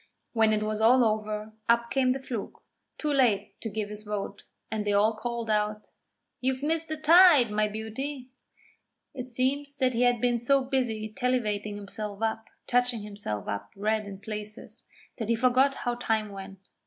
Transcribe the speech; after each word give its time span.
When 0.33 0.51
it 0.51 0.63
was 0.63 0.81
all 0.81 1.05
over, 1.05 1.53
up 1.69 1.91
came 1.91 2.11
the 2.11 2.19
Fluke, 2.19 2.63
too 2.97 3.13
late 3.13 3.61
to 3.61 3.69
give 3.69 3.89
his 3.89 4.01
vote, 4.01 4.45
and 4.71 4.83
they 4.83 4.93
all 4.93 5.15
called 5.15 5.47
out: 5.47 5.91
'You've 6.39 6.63
missed 6.63 6.87
the 6.87 6.97
tide, 6.97 7.51
my 7.51 7.67
beauty!' 7.67 8.31
It 9.13 9.29
seems 9.29 9.77
that 9.77 9.93
he 9.93 10.01
had 10.01 10.19
been 10.19 10.39
so 10.39 10.63
busy 10.63 11.07
tallivating 11.13 11.75
himself 11.75 12.23
up, 12.23 12.45
touching 12.65 13.03
himself 13.03 13.47
up 13.47 13.69
red 13.75 14.07
in 14.07 14.17
places, 14.17 14.85
that 15.19 15.29
he 15.29 15.35
forgot 15.35 15.75
how 15.85 15.93
time 15.93 16.29
went. 16.31 16.57